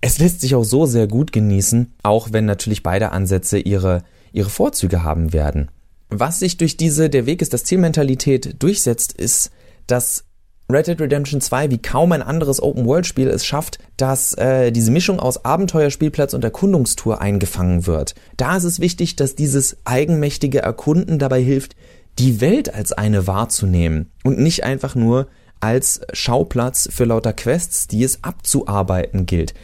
es 0.00 0.18
lässt 0.18 0.40
sich 0.40 0.54
auch 0.54 0.64
so 0.64 0.84
sehr 0.84 1.06
gut 1.06 1.32
genießen, 1.32 1.94
auch 2.02 2.32
wenn 2.32 2.44
natürlich 2.44 2.82
beide 2.82 3.12
Ansätze 3.12 3.58
ihre, 3.58 4.02
ihre 4.32 4.50
Vorzüge 4.50 5.04
haben 5.04 5.32
werden. 5.32 5.70
Was 6.10 6.40
sich 6.40 6.56
durch 6.56 6.76
diese 6.76 7.08
Der 7.08 7.24
Weg 7.24 7.40
ist 7.40 7.54
das 7.54 7.64
Zielmentalität 7.64 8.60
durchsetzt, 8.62 9.12
ist, 9.12 9.50
dass 9.86 10.24
Red 10.70 10.86
Dead 10.86 11.00
Redemption 11.00 11.40
2 11.40 11.70
wie 11.70 11.78
kaum 11.78 12.12
ein 12.12 12.22
anderes 12.22 12.62
Open-World-Spiel 12.62 13.28
es 13.28 13.44
schafft, 13.44 13.78
dass 13.96 14.32
äh, 14.34 14.72
diese 14.72 14.90
Mischung 14.90 15.20
aus 15.20 15.44
Abenteuerspielplatz 15.44 16.34
und 16.34 16.44
Erkundungstour 16.44 17.20
eingefangen 17.20 17.86
wird. 17.86 18.14
Da 18.36 18.56
ist 18.56 18.64
es 18.64 18.80
wichtig, 18.80 19.16
dass 19.16 19.34
dieses 19.34 19.76
eigenmächtige 19.84 20.60
Erkunden 20.60 21.18
dabei 21.18 21.42
hilft, 21.42 21.76
die 22.18 22.40
Welt 22.40 22.72
als 22.72 22.92
eine 22.92 23.26
wahrzunehmen 23.26 24.10
und 24.24 24.38
nicht 24.38 24.64
einfach 24.64 24.94
nur 24.94 25.28
als 25.60 26.00
Schauplatz 26.12 26.88
für 26.90 27.04
lauter 27.04 27.32
Quests, 27.32 27.86
die 27.86 28.02
es 28.02 28.24
abzuarbeiten 28.24 29.26
gilt. 29.26 29.54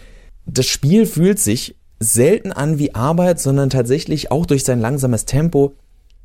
Das 0.46 0.66
Spiel 0.66 1.06
fühlt 1.06 1.38
sich 1.38 1.76
selten 2.00 2.52
an 2.52 2.78
wie 2.78 2.94
Arbeit, 2.94 3.40
sondern 3.40 3.70
tatsächlich 3.70 4.30
auch 4.30 4.46
durch 4.46 4.64
sein 4.64 4.80
langsames 4.80 5.24
Tempo 5.24 5.74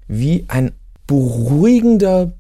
wie 0.08 0.46
ein 0.48 0.72
beruhigender, 1.08 2.34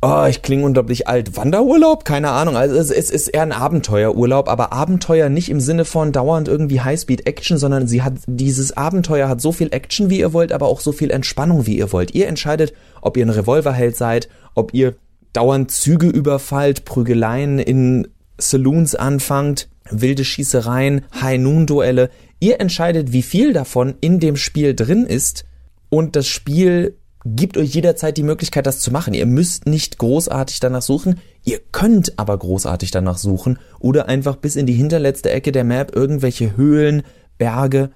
oh, 0.00 0.24
ich 0.28 0.42
klinge 0.42 0.64
unglaublich 0.64 1.08
alt, 1.08 1.36
Wanderurlaub? 1.36 2.04
Keine 2.04 2.30
Ahnung. 2.30 2.56
Also 2.56 2.76
es, 2.76 2.90
es 2.90 3.10
ist 3.10 3.28
eher 3.28 3.42
ein 3.42 3.52
Abenteuerurlaub, 3.52 4.48
aber 4.48 4.72
Abenteuer 4.72 5.28
nicht 5.28 5.48
im 5.48 5.60
Sinne 5.60 5.84
von 5.84 6.12
dauernd 6.12 6.48
irgendwie 6.48 6.80
Highspeed-Action, 6.80 7.58
sondern 7.58 7.88
sie 7.88 8.02
hat, 8.02 8.14
dieses 8.26 8.76
Abenteuer 8.76 9.28
hat 9.28 9.40
so 9.40 9.52
viel 9.52 9.72
Action, 9.72 10.10
wie 10.10 10.20
ihr 10.20 10.32
wollt, 10.32 10.52
aber 10.52 10.66
auch 10.66 10.80
so 10.80 10.92
viel 10.92 11.10
Entspannung, 11.10 11.66
wie 11.66 11.78
ihr 11.78 11.92
wollt. 11.92 12.14
Ihr 12.14 12.28
entscheidet, 12.28 12.72
ob 13.02 13.16
ihr 13.16 13.26
ein 13.26 13.30
Revolverheld 13.30 13.96
seid, 13.96 14.28
ob 14.54 14.72
ihr 14.72 14.94
dauernd 15.32 15.70
Züge 15.70 16.08
überfallt, 16.08 16.84
Prügeleien 16.84 17.58
in 17.58 18.08
Saloons 18.38 18.94
anfangt, 18.94 19.68
wilde 19.90 20.24
Schießereien, 20.24 21.04
High-Noon-Duelle. 21.20 22.10
Ihr 22.40 22.60
entscheidet, 22.60 23.12
wie 23.12 23.22
viel 23.22 23.52
davon 23.52 23.94
in 24.00 24.20
dem 24.20 24.36
Spiel 24.36 24.74
drin 24.74 25.04
ist 25.04 25.44
und 25.90 26.14
das 26.14 26.28
Spiel 26.28 26.96
gibt 27.36 27.56
euch 27.56 27.74
jederzeit 27.74 28.16
die 28.16 28.22
Möglichkeit, 28.22 28.66
das 28.66 28.80
zu 28.80 28.90
machen. 28.90 29.14
Ihr 29.14 29.26
müsst 29.26 29.66
nicht 29.66 29.98
großartig 29.98 30.60
danach 30.60 30.82
suchen, 30.82 31.20
ihr 31.44 31.60
könnt 31.72 32.18
aber 32.18 32.36
großartig 32.36 32.90
danach 32.90 33.18
suchen 33.18 33.58
oder 33.78 34.08
einfach 34.08 34.36
bis 34.36 34.56
in 34.56 34.66
die 34.66 34.74
hinterletzte 34.74 35.30
Ecke 35.30 35.52
der 35.52 35.64
Map 35.64 35.94
irgendwelche 35.94 36.56
Höhlen, 36.56 37.02
Berge 37.38 37.90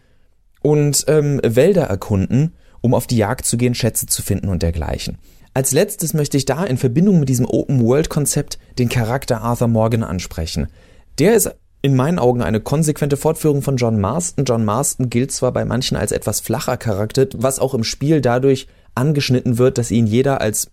und 0.62 1.04
ähm, 1.08 1.40
Wälder 1.44 1.84
erkunden, 1.84 2.54
um 2.80 2.94
auf 2.94 3.06
die 3.06 3.16
Jagd 3.16 3.44
zu 3.46 3.56
gehen, 3.56 3.74
Schätze 3.74 4.06
zu 4.06 4.22
finden 4.22 4.48
und 4.48 4.62
dergleichen. 4.62 5.18
Als 5.54 5.72
letztes 5.72 6.14
möchte 6.14 6.36
ich 6.36 6.46
da 6.46 6.64
in 6.64 6.78
Verbindung 6.78 7.20
mit 7.20 7.28
diesem 7.28 7.46
Open-World-Konzept 7.46 8.58
den 8.78 8.88
Charakter 8.88 9.42
Arthur 9.42 9.68
Morgan 9.68 10.02
ansprechen. 10.02 10.68
Der 11.18 11.34
ist 11.34 11.54
in 11.82 11.94
meinen 11.96 12.18
Augen 12.18 12.42
eine 12.42 12.60
konsequente 12.60 13.16
Fortführung 13.16 13.60
von 13.60 13.76
John 13.76 14.00
Marston. 14.00 14.44
John 14.44 14.64
Marston 14.64 15.10
gilt 15.10 15.32
zwar 15.32 15.52
bei 15.52 15.64
manchen 15.64 15.96
als 15.96 16.12
etwas 16.12 16.40
flacher 16.40 16.76
Charakter, 16.76 17.26
was 17.36 17.58
auch 17.58 17.74
im 17.74 17.84
Spiel 17.84 18.20
dadurch 18.20 18.68
angeschnitten 18.94 19.58
wird, 19.58 19.78
dass 19.78 19.90
ihn 19.90 20.06
jeder 20.06 20.40
als 20.40 20.70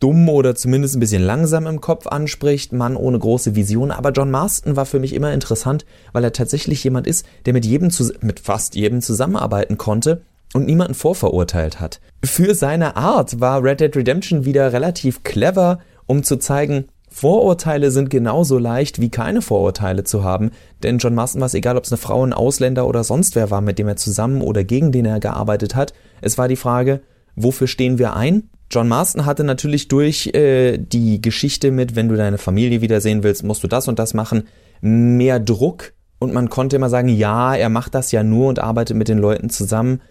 dumm 0.00 0.28
oder 0.28 0.54
zumindest 0.54 0.96
ein 0.96 1.00
bisschen 1.00 1.22
langsam 1.22 1.66
im 1.66 1.80
Kopf 1.80 2.06
anspricht, 2.06 2.72
Mann 2.72 2.96
ohne 2.96 3.18
große 3.18 3.54
Vision. 3.54 3.90
Aber 3.90 4.10
John 4.10 4.30
Marston 4.30 4.76
war 4.76 4.86
für 4.86 5.00
mich 5.00 5.14
immer 5.14 5.32
interessant, 5.32 5.84
weil 6.12 6.24
er 6.24 6.32
tatsächlich 6.32 6.82
jemand 6.84 7.06
ist, 7.06 7.26
der 7.46 7.52
mit 7.52 7.66
jedem, 7.66 7.90
mit 8.20 8.40
fast 8.40 8.74
jedem 8.74 9.02
zusammenarbeiten 9.02 9.76
konnte 9.76 10.22
und 10.54 10.66
niemanden 10.66 10.94
vorverurteilt 10.94 11.80
hat. 11.80 12.00
Für 12.24 12.54
seine 12.54 12.96
Art 12.96 13.40
war 13.40 13.62
Red 13.62 13.80
Dead 13.80 13.96
Redemption 13.96 14.44
wieder 14.44 14.72
relativ 14.72 15.22
clever, 15.22 15.80
um 16.06 16.22
zu 16.22 16.36
zeigen, 16.36 16.86
Vorurteile 17.10 17.90
sind 17.90 18.10
genauso 18.10 18.58
leicht 18.58 19.00
wie 19.00 19.08
keine 19.10 19.42
Vorurteile 19.42 20.04
zu 20.04 20.24
haben, 20.24 20.50
denn 20.82 20.98
John 20.98 21.14
Marston 21.14 21.40
war 21.40 21.46
es 21.46 21.54
egal, 21.54 21.76
ob 21.76 21.84
es 21.84 21.90
eine 21.90 21.96
Frau, 21.96 22.24
ein 22.24 22.32
Ausländer 22.34 22.86
oder 22.86 23.02
sonst 23.02 23.34
wer 23.34 23.50
war, 23.50 23.60
mit 23.60 23.78
dem 23.78 23.88
er 23.88 23.96
zusammen 23.96 24.42
oder 24.42 24.62
gegen 24.62 24.92
den 24.92 25.06
er 25.06 25.18
gearbeitet 25.18 25.74
hat. 25.74 25.94
Es 26.20 26.38
war 26.38 26.48
die 26.48 26.56
Frage, 26.56 27.00
wofür 27.42 27.66
stehen 27.66 27.98
wir 27.98 28.14
ein? 28.14 28.50
John 28.70 28.88
Marston 28.88 29.24
hatte 29.24 29.44
natürlich 29.44 29.88
durch 29.88 30.28
äh, 30.34 30.76
die 30.76 31.22
Geschichte 31.22 31.70
mit, 31.70 31.96
wenn 31.96 32.08
du 32.08 32.16
deine 32.16 32.38
Familie 32.38 32.82
wiedersehen 32.82 33.22
willst, 33.22 33.44
musst 33.44 33.62
du 33.62 33.68
das 33.68 33.88
und 33.88 33.98
das 33.98 34.12
machen, 34.12 34.44
mehr 34.80 35.40
Druck 35.40 35.94
und 36.18 36.34
man 36.34 36.50
konnte 36.50 36.76
immer 36.76 36.90
sagen, 36.90 37.08
ja, 37.08 37.54
er 37.54 37.70
macht 37.70 37.94
das 37.94 38.12
ja 38.12 38.22
nur 38.22 38.48
und 38.48 38.58
arbeitet 38.58 38.96
mit 38.96 39.08
den 39.08 39.18
Leuten 39.18 39.48
zusammen, 39.48 40.02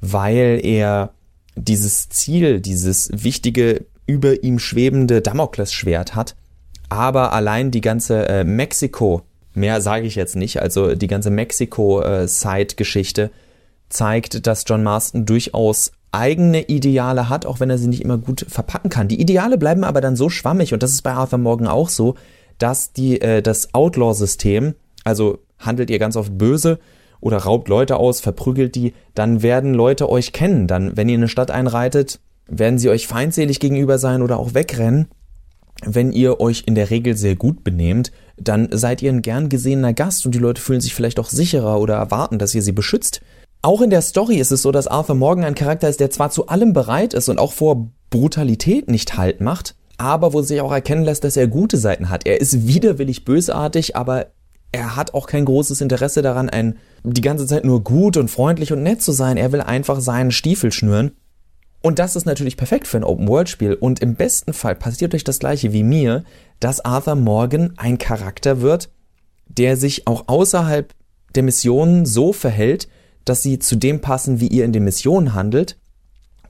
weil 0.00 0.60
er 0.62 1.12
dieses 1.56 2.08
Ziel, 2.08 2.60
dieses 2.60 3.10
wichtige 3.12 3.84
über 4.06 4.42
ihm 4.42 4.58
schwebende 4.58 5.20
Damoklesschwert 5.20 6.14
hat 6.14 6.36
aber 6.88 7.32
allein 7.32 7.70
die 7.70 7.80
ganze 7.80 8.28
äh, 8.28 8.44
Mexiko, 8.44 9.22
mehr 9.54 9.80
sage 9.80 10.06
ich 10.06 10.14
jetzt 10.14 10.36
nicht, 10.36 10.60
also 10.60 10.94
die 10.94 11.06
ganze 11.06 11.30
Mexiko-Side-Geschichte 11.30 13.22
äh, 13.22 13.30
zeigt, 13.88 14.46
dass 14.46 14.64
John 14.66 14.82
Marston 14.82 15.26
durchaus 15.26 15.92
eigene 16.16 16.62
Ideale 16.62 17.28
hat, 17.28 17.46
auch 17.46 17.60
wenn 17.60 17.70
er 17.70 17.78
sie 17.78 17.88
nicht 17.88 18.02
immer 18.02 18.18
gut 18.18 18.46
verpacken 18.48 18.90
kann. 18.90 19.08
Die 19.08 19.20
Ideale 19.20 19.58
bleiben 19.58 19.84
aber 19.84 20.00
dann 20.00 20.16
so 20.16 20.28
schwammig 20.28 20.72
und 20.72 20.82
das 20.82 20.92
ist 20.92 21.02
bei 21.02 21.12
Arthur 21.12 21.38
Morgan 21.38 21.68
auch 21.68 21.88
so, 21.88 22.14
dass 22.58 22.92
die 22.92 23.20
äh, 23.20 23.42
das 23.42 23.74
Outlaw-System, 23.74 24.74
also 25.04 25.38
handelt 25.58 25.90
ihr 25.90 25.98
ganz 25.98 26.16
oft 26.16 26.36
böse 26.36 26.78
oder 27.20 27.38
raubt 27.38 27.68
Leute 27.68 27.96
aus, 27.96 28.20
verprügelt 28.20 28.74
die, 28.74 28.94
dann 29.14 29.42
werden 29.42 29.74
Leute 29.74 30.08
euch 30.08 30.32
kennen. 30.32 30.66
Dann, 30.66 30.96
wenn 30.96 31.08
ihr 31.08 31.14
in 31.14 31.22
eine 31.22 31.28
Stadt 31.28 31.50
einreitet, 31.50 32.20
werden 32.48 32.78
sie 32.78 32.90
euch 32.90 33.06
feindselig 33.06 33.58
gegenüber 33.60 33.98
sein 33.98 34.22
oder 34.22 34.38
auch 34.38 34.54
wegrennen 34.54 35.08
wenn 35.84 36.12
ihr 36.12 36.40
euch 36.40 36.64
in 36.66 36.74
der 36.74 36.90
Regel 36.90 37.16
sehr 37.16 37.36
gut 37.36 37.62
benehmt, 37.62 38.12
dann 38.38 38.68
seid 38.72 39.02
ihr 39.02 39.12
ein 39.12 39.22
gern 39.22 39.48
gesehener 39.48 39.92
Gast 39.92 40.24
und 40.24 40.34
die 40.34 40.38
Leute 40.38 40.60
fühlen 40.60 40.80
sich 40.80 40.94
vielleicht 40.94 41.18
auch 41.18 41.28
sicherer 41.28 41.80
oder 41.80 41.94
erwarten, 41.94 42.38
dass 42.38 42.54
ihr 42.54 42.62
sie 42.62 42.72
beschützt. 42.72 43.20
Auch 43.66 43.80
in 43.80 43.90
der 43.90 44.02
Story 44.02 44.36
ist 44.36 44.52
es 44.52 44.62
so, 44.62 44.70
dass 44.70 44.86
Arthur 44.86 45.16
Morgan 45.16 45.44
ein 45.44 45.56
Charakter 45.56 45.88
ist, 45.88 45.98
der 45.98 46.08
zwar 46.08 46.30
zu 46.30 46.46
allem 46.46 46.72
bereit 46.72 47.14
ist 47.14 47.28
und 47.28 47.40
auch 47.40 47.50
vor 47.50 47.90
Brutalität 48.10 48.88
nicht 48.88 49.16
Halt 49.16 49.40
macht, 49.40 49.74
aber 49.98 50.32
wo 50.32 50.40
sich 50.40 50.60
auch 50.60 50.70
erkennen 50.70 51.02
lässt, 51.02 51.24
dass 51.24 51.36
er 51.36 51.48
gute 51.48 51.76
Seiten 51.76 52.08
hat. 52.08 52.28
Er 52.28 52.40
ist 52.40 52.68
widerwillig 52.68 53.24
bösartig, 53.24 53.96
aber 53.96 54.26
er 54.70 54.94
hat 54.94 55.14
auch 55.14 55.26
kein 55.26 55.44
großes 55.44 55.80
Interesse 55.80 56.22
daran, 56.22 56.48
ein, 56.48 56.78
die 57.02 57.22
ganze 57.22 57.44
Zeit 57.44 57.64
nur 57.64 57.82
gut 57.82 58.16
und 58.16 58.30
freundlich 58.30 58.72
und 58.72 58.84
nett 58.84 59.02
zu 59.02 59.10
sein. 59.10 59.36
Er 59.36 59.50
will 59.50 59.62
einfach 59.62 59.98
seinen 59.98 60.30
Stiefel 60.30 60.70
schnüren. 60.70 61.10
Und 61.82 61.98
das 61.98 62.14
ist 62.14 62.24
natürlich 62.24 62.56
perfekt 62.56 62.86
für 62.86 62.98
ein 62.98 63.04
Open-World-Spiel. 63.04 63.74
Und 63.74 63.98
im 63.98 64.14
besten 64.14 64.52
Fall 64.52 64.76
passiert 64.76 65.12
euch 65.12 65.24
das 65.24 65.40
gleiche 65.40 65.72
wie 65.72 65.82
mir, 65.82 66.22
dass 66.60 66.84
Arthur 66.84 67.16
Morgan 67.16 67.72
ein 67.78 67.98
Charakter 67.98 68.60
wird, 68.60 68.90
der 69.48 69.76
sich 69.76 70.06
auch 70.06 70.28
außerhalb 70.28 70.94
der 71.34 71.42
Missionen 71.42 72.06
so 72.06 72.32
verhält, 72.32 72.86
dass 73.26 73.42
sie 73.42 73.58
zu 73.58 73.76
dem 73.76 74.00
passen, 74.00 74.40
wie 74.40 74.48
ihr 74.48 74.64
in 74.64 74.72
den 74.72 74.84
Missionen 74.84 75.34
handelt 75.34 75.76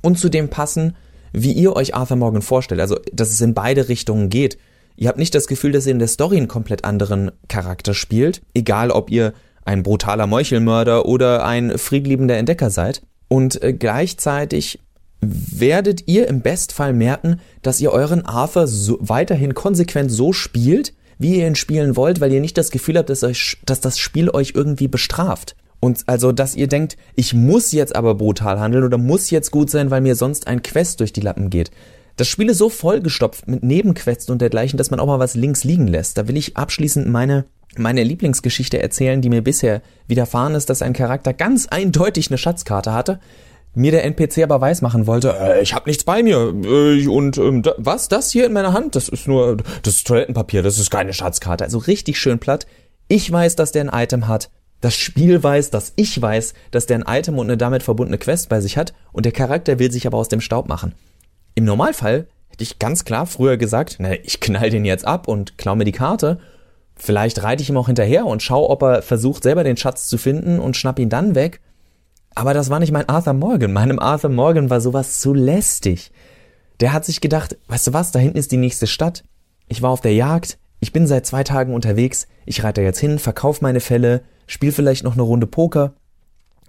und 0.03 0.19
zu 0.19 0.29
dem 0.29 0.49
passen, 0.49 0.95
wie 1.33 1.53
ihr 1.53 1.75
euch 1.75 1.95
Arthur 1.95 2.17
Morgan 2.17 2.43
vorstellt. 2.43 2.81
Also, 2.81 3.01
dass 3.13 3.31
es 3.31 3.41
in 3.41 3.55
beide 3.55 3.89
Richtungen 3.89 4.31
geht. 4.31 4.57
Ihr 4.97 5.09
habt 5.09 5.19
nicht 5.19 5.35
das 5.35 5.49
Gefühl, 5.49 5.73
dass 5.73 5.87
ihr 5.87 5.93
in 5.93 5.99
der 5.99 6.09
Story 6.09 6.37
einen 6.37 6.49
komplett 6.49 6.85
anderen 6.85 7.33
Charakter 7.49 7.93
spielt, 7.93 8.43
egal 8.55 8.91
ob 8.91 9.11
ihr 9.11 9.35
ein 9.65 9.83
brutaler 9.83 10.27
Meuchelmörder 10.27 11.07
oder 11.07 11.45
ein 11.45 11.77
friedliebender 11.77 12.37
Entdecker 12.37 12.71
seid. 12.71 13.03
Und 13.29 13.61
äh, 13.63 13.73
gleichzeitig 13.73 14.79
werdet 15.21 16.07
ihr 16.07 16.29
im 16.29 16.41
Bestfall 16.41 16.93
merken, 16.93 17.41
dass 17.63 17.81
ihr 17.81 17.91
euren 17.91 18.25
Arthur 18.25 18.67
so 18.67 18.99
weiterhin 19.01 19.55
konsequent 19.55 20.13
so 20.13 20.33
spielt, 20.33 20.95
wie 21.19 21.39
ihr 21.39 21.47
ihn 21.47 21.57
spielen 21.57 21.97
wollt, 21.97 22.21
weil 22.21 22.33
ihr 22.33 22.41
nicht 22.41 22.59
das 22.59 22.71
Gefühl 22.71 22.99
habt, 22.99 23.11
dass, 23.11 23.25
euch, 23.25 23.59
dass 23.65 23.81
das 23.81 23.99
Spiel 23.99 24.31
euch 24.31 24.53
irgendwie 24.55 24.89
bestraft. 24.89 25.57
Und 25.81 26.05
also, 26.07 26.33
dass 26.33 26.57
ihr 26.57 26.69
denkt, 26.69 26.97
ich 27.15 27.35
muss 27.35 27.73
jetzt 27.73 27.95
aber 27.95 28.15
brutal 28.15 28.59
handeln 28.59 28.85
oder 28.85 28.99
muss 28.99 29.31
jetzt 29.31 29.51
gut 29.51 29.71
sein, 29.71 29.91
weil 29.91 30.01
mir 30.01 30.15
sonst 30.15 30.47
ein 30.47 30.63
Quest 30.63 31.01
durch 31.01 31.13
die 31.13 31.21
Lappen 31.21 31.51
geht. 31.51 31.71
Das 32.17 32.29
Spiel 32.29 32.49
ist 32.49 32.59
so 32.59 32.71
vollgestopft 32.71 33.47
mit 33.47 33.63
Nebenquests 33.63 34.31
und 34.31 34.41
dergleichen, 34.41 34.79
dass 34.79 34.91
man 34.91 35.01
auch 35.01 35.07
mal 35.07 35.19
was 35.19 35.35
links 35.35 35.65
liegen 35.65 35.87
lässt. 35.87 36.17
Da 36.17 36.29
will 36.29 36.37
ich 36.37 36.57
abschließend 36.57 37.07
meine 37.07 37.45
meine 37.79 38.03
Lieblingsgeschichte 38.03 38.81
erzählen, 38.81 39.21
die 39.21 39.29
mir 39.29 39.43
bisher 39.43 39.83
widerfahren 40.07 40.55
ist, 40.55 40.71
dass 40.71 40.83
ein 40.83 40.93
Charakter 40.93 41.35
ganz 41.35 41.67
eindeutig 41.67 42.31
eine 42.31 42.39
Schatzkarte 42.39 42.93
hatte, 42.93 43.21
mir 43.75 43.91
der 43.91 44.05
NPC 44.05 44.43
aber 44.43 44.61
weiß 44.61 44.81
machen 44.81 45.07
wollte, 45.07 45.37
äh, 45.39 45.63
ich 45.63 45.75
habe 45.75 45.89
nichts 45.89 46.05
bei 46.05 46.23
mir 46.23 46.55
äh, 46.65 47.07
und 47.07 47.37
ähm, 47.37 47.63
da, 47.63 47.75
was 47.77 48.09
das 48.09 48.31
hier 48.31 48.47
in 48.47 48.55
meiner 48.55 48.73
Hand, 48.73 48.97
das 48.97 49.09
ist 49.09 49.29
nur 49.29 49.59
das 49.83 49.97
ist 49.97 50.07
Toilettenpapier, 50.07 50.63
das 50.63 50.79
ist 50.79 50.91
keine 50.91 51.13
Schatzkarte, 51.13 51.65
also 51.65 51.79
richtig 51.79 52.19
schön 52.19 52.39
platt. 52.39 52.67
Ich 53.09 53.31
weiß, 53.31 53.55
dass 53.55 53.73
der 53.73 53.83
ein 53.93 54.03
Item 54.03 54.29
hat. 54.29 54.51
Das 54.81 54.95
Spiel 54.95 55.43
weiß, 55.43 55.71
dass 55.71 55.93
ich 55.97 56.21
weiß, 56.21 56.55
dass 56.71 56.87
der 56.87 56.99
ein 56.99 57.21
Item 57.21 57.39
und 57.39 57.47
eine 57.47 57.57
damit 57.57 57.83
verbundene 57.83 58.19
Quest 58.19 58.49
bei 58.49 58.61
sich 58.61 58.77
hat 58.77 58.95
und 59.13 59.25
der 59.25 59.33
Charakter 59.33 59.79
will 59.79 59.91
sich 59.91 60.07
aber 60.07 60.19
aus 60.19 60.29
dem 60.29 60.41
Staub 60.41 60.69
machen. 60.69 60.95
Im 61.55 61.65
Normalfall 61.65 62.27
hätte 62.49 62.63
ich 62.63 62.79
ganz 62.79 63.05
klar 63.05 63.27
früher 63.27 63.57
gesagt, 63.57 63.97
na, 63.99 64.13
ich 64.13 64.41
knall 64.41 64.71
den 64.71 64.85
jetzt 64.85 65.07
ab 65.07 65.29
und 65.29 65.57
klau 65.59 65.75
mir 65.75 65.85
die 65.85 65.93
Karte. 65.93 66.39
Vielleicht 66.95 67.43
reite 67.43 67.63
ich 67.63 67.71
ihm 67.71 67.77
auch 67.77 67.87
hinterher 67.87 68.27
und 68.27 68.43
schau, 68.43 68.69
ob 68.71 68.83
er 68.83 69.03
versucht, 69.03 69.43
selber 69.43 69.65
den 69.65 69.77
Schatz 69.77 70.09
zu 70.09 70.19
finden 70.19 70.61
und 70.61 70.77
schnapp 70.77 70.99
ihn 70.99 71.09
dann 71.09 71.35
weg. 71.35 71.61
Aber 72.35 72.53
das 72.53 72.69
war 72.69 72.79
nicht 72.79 72.93
mein 72.93 73.09
Arthur 73.09 73.33
Morgan. 73.33 73.73
Meinem 73.73 73.99
Arthur 73.99 74.31
Morgan 74.31 74.69
war 74.69 74.81
sowas 74.81 75.21
zu 75.21 75.33
lästig. 75.33 76.13
Der 76.81 76.93
hat 76.93 77.07
sich 77.07 77.23
gedacht, 77.23 77.57
weißt 77.69 77.87
du 77.87 77.93
was, 77.95 78.13
da 78.13 78.19
hinten 78.19 78.37
ist 78.39 78.53
die 78.53 78.59
nächste 78.59 78.87
Stadt. 78.87 79.25
Ich 79.69 79.81
war 79.81 79.91
auf 79.91 80.03
der 80.03 80.15
Jagd, 80.15 80.59
ich 80.81 80.93
bin 80.93 81.07
seit 81.07 81.27
zwei 81.27 81.43
Tagen 81.43 81.75
unterwegs, 81.75 82.27
ich 82.45 82.63
reite 82.63 82.83
jetzt 82.83 83.01
hin, 83.01 83.19
verkauf 83.19 83.63
meine 83.63 83.81
Fälle, 83.81 84.23
spiel 84.47 84.73
vielleicht 84.73 85.05
noch 85.05 85.15
eine 85.15 85.23
Runde 85.23 85.47
Poker. 85.47 85.95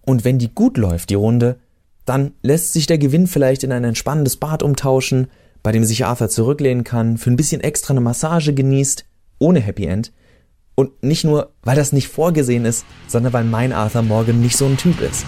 Und 0.06 0.24
wenn 0.24 0.40
die 0.40 0.54
gut 0.54 0.78
läuft, 0.78 1.10
die 1.10 1.16
Runde, 1.16 1.58
dann 2.06 2.32
lässt 2.42 2.74
sich 2.74 2.88
der 2.88 2.98
Gewinn 2.98 3.28
vielleicht 3.28 3.64
in 3.64 3.72
ein 3.72 3.84
entspannendes 3.84 4.38
Bad 4.38 4.64
umtauschen, 4.64 5.28
bei 5.64 5.72
dem 5.72 5.84
sich 5.84 6.06
Arthur 6.06 6.30
zurücklehnen 6.30 6.84
kann, 6.84 7.18
für 7.18 7.30
ein 7.30 7.36
bisschen 7.36 7.62
extra 7.62 7.92
eine 7.92 8.02
Massage 8.02 8.54
genießt, 8.54 9.06
ohne 9.40 9.60
Happy 9.60 9.86
End. 9.86 10.14
Und 10.76 11.04
nicht 11.04 11.24
nur, 11.24 11.52
weil 11.64 11.76
das 11.76 11.92
nicht 11.92 12.08
vorgesehen 12.08 12.64
ist, 12.64 12.86
sondern 13.08 13.34
weil 13.34 13.44
mein 13.44 13.74
Arthur 13.74 14.04
Morgan 14.04 14.40
nicht 14.42 14.56
so 14.56 14.66
ein 14.66 14.78
Typ 14.78 15.02
ist. 15.02 15.26